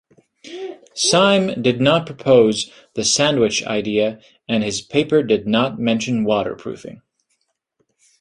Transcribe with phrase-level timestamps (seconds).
[0.95, 7.03] Syme did not propose the sandwich idea and his paper did not mention waterproofing.